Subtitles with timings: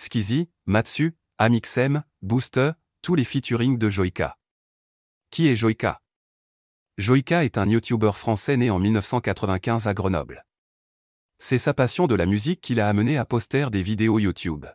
[0.00, 2.70] Skizzy, Matsu, Amixem, Booster,
[3.02, 4.38] tous les featuring de Joika.
[5.32, 6.00] Qui est Joika
[6.98, 10.46] Joika est un YouTuber français né en 1995 à Grenoble.
[11.38, 14.66] C'est sa passion de la musique qui l'a amené à poster des vidéos YouTube.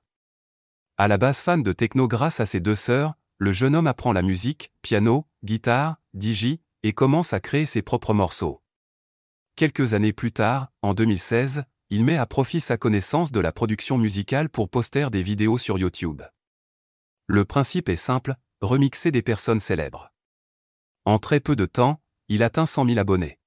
[0.97, 4.11] À la base fan de techno grâce à ses deux sœurs, le jeune homme apprend
[4.11, 8.61] la musique, piano, guitare, digi, et commence à créer ses propres morceaux.
[9.55, 11.63] Quelques années plus tard, en 2016,
[11.93, 15.77] il met à profit sa connaissance de la production musicale pour poster des vidéos sur
[15.77, 16.23] YouTube.
[17.27, 20.11] Le principe est simple, remixer des personnes célèbres.
[21.05, 23.37] En très peu de temps, il atteint 100 000 abonnés.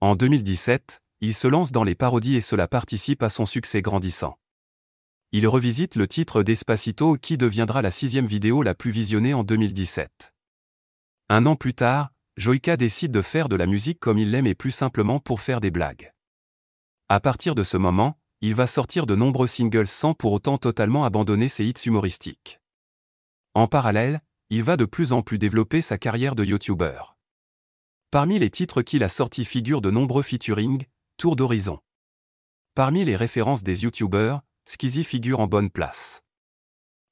[0.00, 4.40] En 2017, il se lance dans les parodies et cela participe à son succès grandissant.
[5.30, 10.34] Il revisite le titre d'Espacito qui deviendra la sixième vidéo la plus visionnée en 2017.
[11.28, 14.56] Un an plus tard, Joika décide de faire de la musique comme il l'aime et
[14.56, 16.12] plus simplement pour faire des blagues.
[17.14, 21.04] À partir de ce moment, il va sortir de nombreux singles sans pour autant totalement
[21.04, 22.58] abandonner ses hits humoristiques.
[23.52, 27.02] En parallèle, il va de plus en plus développer sa carrière de YouTuber.
[28.10, 30.86] Parmi les titres qu'il a sortis figurent de nombreux featuring,
[31.18, 31.80] Tour d'horizon.
[32.74, 36.22] Parmi les références des YouTubers, Skizzy figure en bonne place.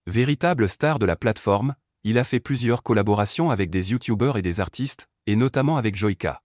[0.07, 4.61] Véritable star de la plateforme, il a fait plusieurs collaborations avec des YouTubers et des
[4.61, 6.41] artistes, et notamment avec Joika.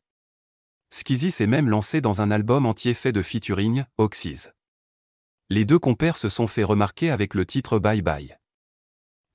[0.89, 4.47] Skizzy s'est même lancé dans un album entier fait de featuring, Oxys.
[5.49, 8.37] Les deux compères se sont fait remarquer avec le titre Bye Bye.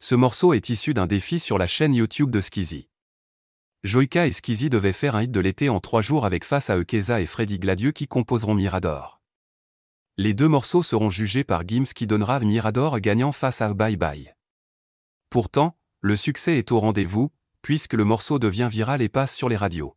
[0.01, 2.89] Ce morceau est issu d'un défi sur la chaîne YouTube de Skizzy.
[3.83, 6.79] Joika et Skizzy devaient faire un hit de l'été en trois jours avec Face à
[6.79, 9.21] Ekeza et Freddy Gladieux qui composeront Mirador.
[10.17, 14.35] Les deux morceaux seront jugés par Gims qui donnera Mirador gagnant face à Bye Bye.
[15.31, 17.31] Pourtant, le succès est au rendez-vous,
[17.63, 19.97] puisque le morceau devient viral et passe sur les radios.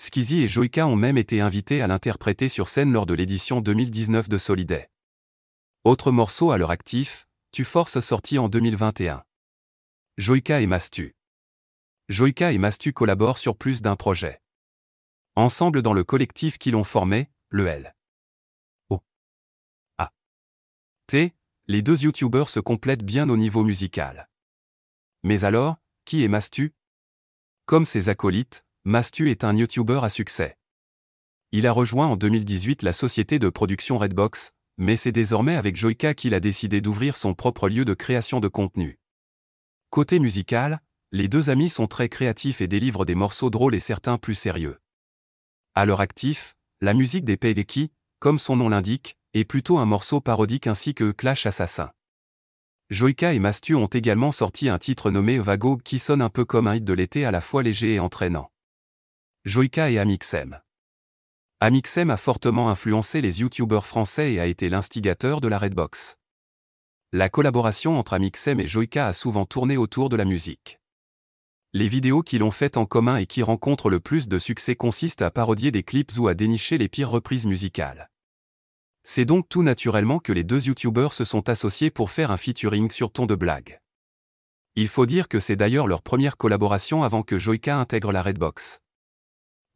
[0.00, 4.28] Skizzy et Joika ont même été invités à l'interpréter sur scène lors de l'édition 2019
[4.28, 4.88] de Soliday.
[5.82, 9.24] Autre morceau à leur actif, Tu Force sorti en 2021.
[10.16, 11.16] Joika et Mastu.
[12.08, 14.40] Joika et Mastu collaborent sur plus d'un projet.
[15.34, 17.96] Ensemble dans le collectif qu'ils ont formé, le L.
[18.90, 19.02] O.
[19.98, 20.12] A.
[21.08, 21.34] T,
[21.66, 24.30] les deux youtubeurs se complètent bien au niveau musical.
[25.24, 26.72] Mais alors, qui est Mastu?
[27.66, 30.56] Comme ses acolytes, Mastu est un YouTuber à succès.
[31.52, 36.14] Il a rejoint en 2018 la société de production Redbox, mais c'est désormais avec Joika
[36.14, 38.98] qu'il a décidé d'ouvrir son propre lieu de création de contenu.
[39.90, 40.80] Côté musical,
[41.12, 44.78] les deux amis sont très créatifs et délivrent des morceaux drôles et certains plus sérieux.
[45.74, 50.22] À leur actif, la musique des Peideki, comme son nom l'indique, est plutôt un morceau
[50.22, 51.90] parodique ainsi que Clash Assassin.
[52.88, 56.66] Joika et Mastu ont également sorti un titre nommé Vago qui sonne un peu comme
[56.66, 58.50] un hit de l'été à la fois léger et entraînant.
[59.48, 60.60] Joika et Amixem.
[61.60, 66.18] Amixem a fortement influencé les youtubeurs français et a été l'instigateur de la Redbox.
[67.12, 70.80] La collaboration entre Amixem et Joika a souvent tourné autour de la musique.
[71.72, 75.22] Les vidéos qu'ils ont faites en commun et qui rencontrent le plus de succès consistent
[75.22, 78.10] à parodier des clips ou à dénicher les pires reprises musicales.
[79.04, 82.90] C'est donc tout naturellement que les deux youtubeurs se sont associés pour faire un featuring
[82.90, 83.80] sur ton de blague.
[84.76, 88.82] Il faut dire que c'est d'ailleurs leur première collaboration avant que Joika intègre la Redbox.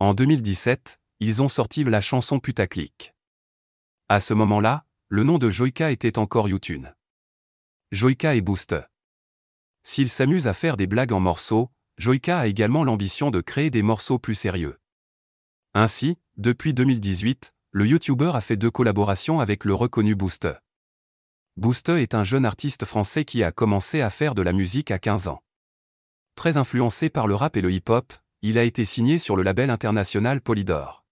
[0.02, 3.14] En 2017, ils ont sorti la chanson Putaclic.
[4.08, 6.88] À ce moment-là, le nom de Joika était encore YouTube.
[7.92, 8.74] Joika et Boost.
[9.84, 13.82] S'ils s'amusent à faire des blagues en morceaux, Joika a également l'ambition de créer des
[13.82, 14.76] morceaux plus sérieux.
[15.72, 20.48] Ainsi, depuis 2018, le YouTuber a fait deux collaborations avec le reconnu Boost.
[21.56, 24.98] Boost est un jeune artiste français qui a commencé à faire de la musique à
[24.98, 25.44] 15 ans.
[26.34, 28.12] Très influencé par le rap et le hip-hop,
[28.44, 31.04] il a été signé sur le label international Polydor.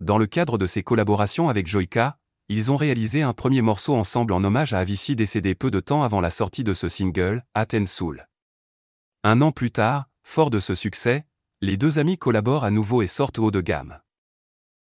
[0.00, 2.18] Dans le cadre de ses collaborations avec Joika,
[2.50, 6.02] ils ont réalisé un premier morceau ensemble en hommage à Avicii décédé peu de temps
[6.02, 8.28] avant la sortie de ce single, Athens Soul.
[9.22, 11.24] Un an plus tard, fort de ce succès,
[11.62, 13.98] les deux amis collaborent à nouveau et sortent haut de gamme.